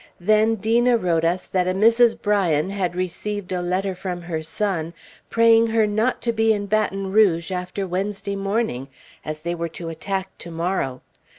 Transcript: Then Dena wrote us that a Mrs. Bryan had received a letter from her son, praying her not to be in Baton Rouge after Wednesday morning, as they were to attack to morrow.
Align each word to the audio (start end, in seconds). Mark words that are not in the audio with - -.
Then 0.19 0.55
Dena 0.55 0.97
wrote 0.97 1.23
us 1.23 1.45
that 1.47 1.67
a 1.67 1.75
Mrs. 1.75 2.19
Bryan 2.19 2.71
had 2.71 2.95
received 2.95 3.51
a 3.51 3.61
letter 3.61 3.93
from 3.93 4.23
her 4.23 4.41
son, 4.41 4.95
praying 5.29 5.67
her 5.67 5.85
not 5.85 6.23
to 6.23 6.33
be 6.33 6.53
in 6.53 6.65
Baton 6.65 7.11
Rouge 7.11 7.51
after 7.51 7.85
Wednesday 7.85 8.35
morning, 8.35 8.87
as 9.23 9.41
they 9.41 9.53
were 9.53 9.69
to 9.69 9.89
attack 9.89 10.35
to 10.39 10.49
morrow. 10.49 11.01